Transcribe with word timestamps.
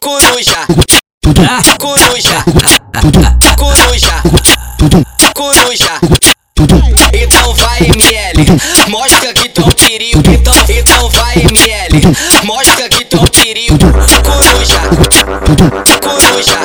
coruja, 0.00 0.66
coruja, 1.78 2.44
coruja, 3.56 4.22
coruja. 5.34 6.00
Então 7.12 7.54
vai 7.54 7.78
ML, 7.80 8.46
mostra 8.88 9.32
que 9.34 9.48
tu 9.48 9.62
é 9.62 9.64
um 9.64 9.70
perigo. 9.72 10.22
Então, 10.30 10.54
então 10.68 11.08
vai 11.10 11.34
ML, 11.36 12.00
mostra 12.44 12.88
que 12.88 13.04
tu 13.04 13.16
é 13.16 13.20
um 13.20 13.24
perigo. 13.24 13.76
Coruja, 14.24 14.80
coruja, 16.02 16.58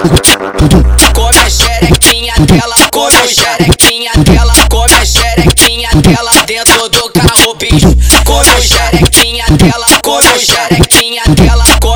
come 1.13 1.39
a 1.39 1.49
xerequinha 1.49 2.33
dela, 2.39 2.75
come 2.91 3.17
a 3.17 3.27
xerequinha 3.27 4.11
dela, 4.17 4.53
come 4.69 4.93
a 4.93 5.05
xerequinha 5.05 5.89
dela 5.95 6.31
dentro 6.45 6.89
do 6.89 7.09
carro, 7.11 7.55
bicho. 7.55 7.95
Come 8.25 8.49
a 8.49 8.61
xerequinha 8.61 9.45
dela, 9.51 9.87
come 10.03 10.27
a 10.27 10.39
xerequinha 10.39 11.23
dela, 11.35 11.65
come 11.81 11.90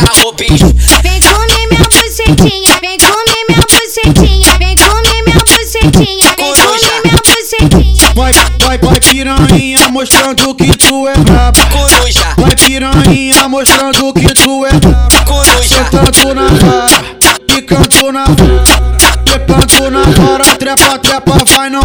do 0.00 0.06
carro, 0.06 0.32
bicho. 0.32 0.74
Vem 1.02 1.20
comer 1.20 1.66
minha 1.70 1.88
bucetinha, 1.88 2.78
vem 2.80 2.98
comer 2.98 3.44
minha 3.48 3.60
bucetinha, 3.60 4.58
vem 4.58 4.76
comer 4.76 5.22
minha 5.24 5.38
bucetinha, 5.44 6.34
vem 6.36 6.54
comer 6.54 7.02
minha 7.04 7.16
bucetinha. 7.24 8.12
Vai, 8.14 8.32
vai, 8.60 8.78
vai 8.78 9.00
piranha 9.00 9.88
mostrando 9.90 10.54
que 10.54 10.76
tu 10.76 11.06
é 11.08 11.16
braba. 11.18 11.58
Coruja, 11.66 12.34
Vai 12.36 12.54
piranha 12.56 13.48
mostrando 13.48 14.12
que 14.12 14.34
tu 14.34 14.66
é 14.66 14.72
braba. 14.72 15.24
coruja, 15.24 15.62
Sentando 15.62 16.34
na 16.34 16.46
vara, 16.48 17.04
picando 17.46 18.12
na 18.12 18.24
vara. 18.24 18.88
Trepando 19.24 19.90
na 19.90 20.02
vara, 20.02 20.44
trepa, 20.56 20.98
trepa, 20.98 21.44
vai 21.54 21.70
não. 21.70 21.82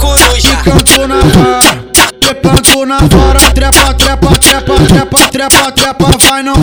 coruja, 0.00 0.56
Picando 0.56 1.08
na 1.08 1.20
vara, 1.20 1.84
trepando 2.30 2.86
na 2.86 2.98
vara. 2.98 3.40
Trepa, 3.50 3.94
trepa, 3.94 4.38
trepa, 4.38 4.74
trepa, 4.86 5.28
trepa, 5.28 5.72
trepa, 5.72 6.18
vai 6.18 6.42
não. 6.42 6.54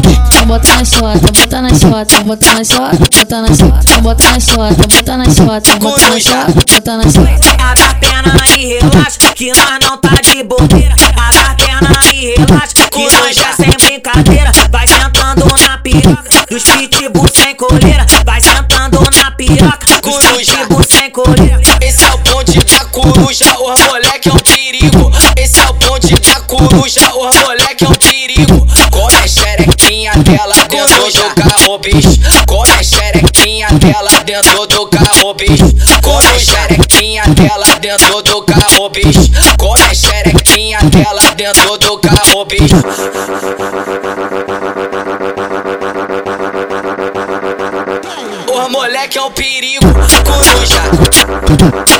Bota 0.45 0.67
na 0.75 0.85
chota, 0.85 1.31
bota 1.33 1.61
na 1.61 1.69
chota, 1.69 2.23
bota 2.23 2.53
na 2.53 2.63
chota, 2.63 2.97
bota 3.13 3.41
na 3.41 3.49
chota, 3.49 4.01
bota 4.01 4.31
na 4.31 4.39
chota, 4.39 4.87
bota 4.87 5.17
na 5.17 5.25
chota, 5.25 5.75
bota 5.79 6.09
na 6.09 6.19
chota, 6.19 6.53
bota 6.53 6.97
na 6.97 7.03
chota. 7.03 7.63
Abre 7.63 7.83
a 7.83 7.93
perna 7.95 8.47
e 8.57 8.79
relaxa, 8.79 9.33
que 9.35 9.51
nós 9.51 9.79
não 9.81 9.97
tá 9.97 10.09
de 10.23 10.43
bobeira. 10.43 10.95
Abre 11.17 11.39
a 11.39 11.53
perna 11.55 11.99
e 12.13 12.35
relaxa, 12.37 12.89
que 12.89 13.03
nós 13.03 13.37
é 13.37 13.53
sem 13.53 13.87
brincadeira. 13.87 14.51
Vai 14.71 14.87
sentando 14.87 15.45
na 15.67 15.77
piroca, 15.79 16.45
dos 16.49 16.63
pitbull 16.63 17.27
sem 17.33 17.55
coleira. 17.55 18.05
Vai 18.25 18.39
sentando 18.39 18.99
na 19.17 19.31
piroca, 19.31 19.85
dos 20.01 20.15
Coruja. 20.15 20.57
pitbull 20.57 20.83
sem 20.83 21.11
coleira. 21.11 21.59
Esse 21.81 22.03
é 22.05 22.13
o 22.13 22.17
bonde 22.19 22.63
da 22.63 22.85
coruja, 22.85 23.53
o 23.59 23.77
moleque 23.87 24.29
é 24.29 24.33
um 24.33 24.37
perigo. 24.37 24.66
O 26.75 27.45
moleque 27.45 27.83
é 27.83 27.87
um 27.87 27.93
perigo. 27.93 28.67
Come 28.91 29.13
a 29.15 29.27
xerequinha 29.27 30.11
dela 30.17 30.55
dentro 30.67 31.11
do 31.11 31.35
carro, 31.35 31.77
bicho. 31.79 32.09
Come 32.47 32.71
a 32.71 32.83
xerequinha 32.83 33.67
dela 33.73 34.23
dentro 34.23 34.67
do 34.67 34.87
carro, 34.87 35.33
bicho. 35.33 35.65
Come 36.01 36.27
a 36.27 36.39
xerequinha 36.39 37.23
dela 37.27 37.79
dentro 37.79 38.21
do 38.21 38.41
carro, 38.43 38.89
bicho. 38.89 39.31
Come 39.57 39.83
a 39.83 39.93
xerequinha 39.93 40.79
dela 40.83 41.31
dentro 41.35 41.77
do 41.77 41.97
carro, 41.99 42.45
bicho. 42.45 42.75
Moleque 48.69 49.17
é 49.17 49.21
um 49.21 49.31
perigo, 49.31 49.85
coruja, 50.23 50.81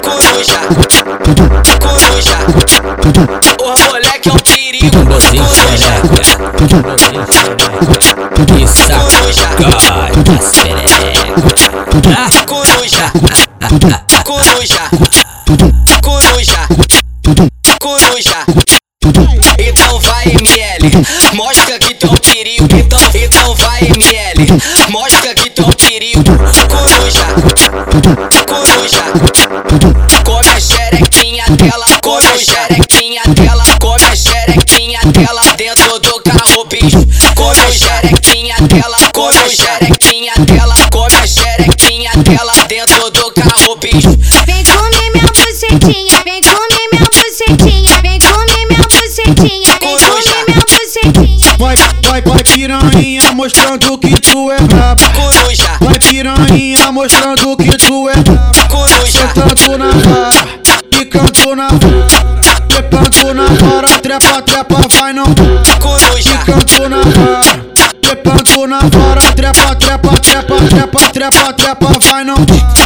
coruja, 0.03 0.59
coruja. 1.71 3.56
É 4.27 4.31
um 4.31 4.35
perigo, 4.39 5.05
Você 5.05 5.37
xereca, 5.37 6.01
você 6.11 7.15
xereca, 7.31 7.87
que 8.45 8.67
saco, 8.67 9.07
da 10.23 10.35
xereca. 10.51 11.27
coruja, 12.45 13.05
coruja, 14.23 14.81
coruja, 16.03 16.61
coruja. 17.79 18.39
Então 19.59 19.99
vai 20.01 20.25
ML, 20.25 20.91
mostra 21.33 21.79
que 21.79 21.93
tu 21.95 22.07
é 22.07 22.09
um 22.09 22.17
perigo. 22.17 22.67
Então, 22.75 22.99
então 23.13 23.55
vai 23.55 23.79
ML, 23.81 24.47
mostra 24.89 25.33
que 25.35 25.49
tu 25.51 25.61
é 25.61 25.65
um 25.65 25.71
perigo. 25.71 26.23
Coruja, 26.67 27.25
coruja, 28.47 29.03
come 30.23 30.49
a 30.49 30.59
xerequinha 30.59 31.45
dela, 31.51 31.85
come 32.01 32.27
a 32.27 32.37
xerequinha 32.37 33.21
dela, 33.27 33.63
a 33.63 33.76
dela 35.17 35.41
dentro 35.57 35.99
do 35.99 36.21
carro, 36.21 36.65
bicho. 36.65 37.07
Come 37.35 37.71
xerequinha 37.71 38.55
dela, 38.61 38.97
come 39.13 39.37
a 39.37 39.49
xerequinha 39.49 40.33
dela, 40.45 40.75
come 40.91 41.27
xerequinha 41.27 42.11
dela 42.17 42.53
dentro 42.67 43.09
do 43.11 43.31
carro, 43.31 43.75
bicho. 43.77 44.17
Vem 44.45 44.63
comer 44.63 45.11
minha 45.13 45.25
bucetinha, 45.33 46.21
vem 46.23 46.41
comer 46.41 46.87
minha 46.91 47.09
bucetinha, 47.09 48.01
vem 48.01 48.19
comer 48.19 48.65
minha 48.69 48.87
bucetinha, 48.87 49.77
vem 49.79 49.97
comer 49.97 50.45
minha 50.47 50.63
bucetinha. 50.65 51.57
Vai, 51.57 51.75
vai, 52.03 52.21
vai 52.21 52.43
piranha 52.43 53.31
mostrando 53.33 53.97
que 53.97 54.21
tu 54.21 54.51
é 54.51 54.59
braba. 54.61 55.09
Coruja, 55.15 55.77
Vai 55.81 55.99
piranha 55.99 56.91
mostrando 56.91 57.57
que 57.57 57.77
tu 57.77 58.07
é 58.09 58.15
braba. 58.17 58.67
coruja, 58.69 59.33
Sentando 59.33 59.77
na 59.77 59.89
vara, 59.91 60.47
picando 60.91 61.55
na 61.55 61.67
vara. 61.69 62.36
Trepando 63.27 63.43
na 63.43 63.67
vara, 63.67 63.99
trepa, 63.99 64.41
trepa, 64.41 64.87
vai 64.97 65.11
não. 65.11 65.25
coruja, 65.81 66.37
Picando 66.45 66.87
na 66.87 67.01
vara, 67.01 67.65
trepando 68.01 68.67
na 68.67 68.79
vara. 68.79 69.33
Trepa, 69.33 69.75
trepa, 69.75 70.19
trepa, 70.19 70.55
trepa, 70.69 71.09
trepa, 71.09 71.53
trepa, 71.53 71.99
vai 72.07 72.23
não. 72.23 72.37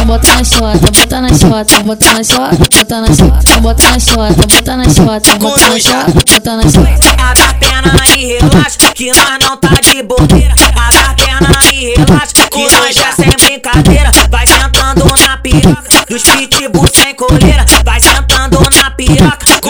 Bota 0.04 0.34
na 0.34 0.42
chota, 0.42 0.90
bota 0.90 1.20
na 1.20 1.28
chota, 1.28 1.80
bota 1.84 2.12
na 2.12 2.24
chota, 2.24 2.56
bota 2.72 3.00
na 3.00 3.06
chota, 3.14 3.60
bota 3.60 3.90
na 3.92 4.00
chota, 4.00 4.46
bota 4.48 4.76
na 4.76 4.84
chota, 4.84 5.38
bota 5.38 5.68
na 5.68 5.78
chota, 5.78 6.12
bota 6.32 6.56
na 6.56 6.62
chota. 6.62 7.22
Abre 7.22 7.42
a 7.44 7.54
perna 7.54 7.92
e 8.18 8.26
relaxa, 8.40 8.92
que 8.96 9.12
nós 9.12 9.38
não 9.40 9.56
tá 9.58 9.80
de 9.80 10.02
bobeira. 10.02 10.54
Abre 10.74 10.98
a 10.98 11.14
perna 11.14 11.72
e 11.72 11.94
relaxa, 11.94 12.48
que 12.50 12.68
nós 12.68 12.96
é 12.96 13.12
sem 13.12 13.30
brincadeira. 13.46 14.10
Vai 14.28 14.44
sentando 14.48 15.04
na 15.24 15.36
piroca, 15.36 16.04
dos 16.08 16.22
pitbull 16.24 16.88
sem 16.92 17.14
coleira. 17.14 17.64
Vai 17.84 18.00
sentando 18.00 18.58
na 18.74 18.90
piroca. 18.90 19.61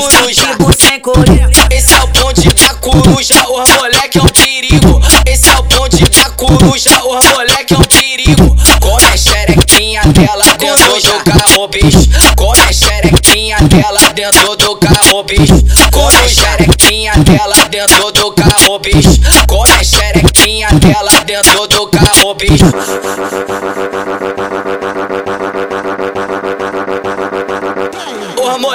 Esse 1.05 1.95
é 1.95 2.01
o 2.01 2.07
bonde 2.07 2.49
da 2.55 2.75
coruja, 2.75 3.35
o 3.49 3.59
moleque 3.77 4.19
é 4.19 4.23
um 4.23 4.27
perigo. 4.27 5.03
Esse 5.27 5.49
é 5.49 5.59
o 5.59 5.63
bonde 5.65 6.05
da 6.05 6.31
coruja, 6.31 7.03
o 7.03 7.21
moleque 7.35 7.75
é 7.75 7.77
um 7.77 7.83
perigo. 7.83 8.57
Come 8.81 9.05
a 9.13 9.17
xerequinha 9.17 10.03
dela 10.03 10.45
dentro 10.57 11.01
do 11.01 11.25
carro, 11.25 11.67
bicho. 11.67 12.09
Come 12.37 12.61
a 12.61 12.73
xerequinha 12.73 13.57
dela 13.63 14.13
dentro 14.15 14.57
do 14.57 14.77
carro, 14.77 15.25
bicho. 15.25 15.65
Come 15.93 16.19
a 16.19 16.29
xerequinha 16.29 17.13
dela 17.17 17.65
dentro 17.69 18.13
do 18.13 18.33
carro, 18.33 18.79
bicho. 18.79 19.21
Come 19.49 19.73
a 19.73 19.83
xerequinha 19.85 20.69
dela 20.75 21.25
dentro 21.25 21.67
do 21.67 21.87
carro, 21.89 22.35
bicho. 22.35 22.65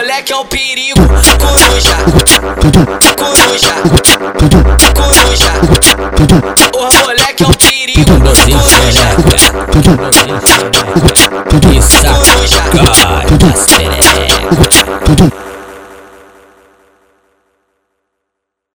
Moleque 0.08 0.32
é 0.32 0.38
um 0.38 0.46
perigo, 0.46 1.02
coruja, 1.38 1.98
coruja, 3.18 3.74
coruja. 4.96 5.52
O 6.74 6.80
moleque 7.04 7.44
é 7.44 7.48
um 7.48 7.52
perigo, 7.52 8.16
Você 11.74 12.00
coruja, 12.08 12.62
xereca, 13.68 14.87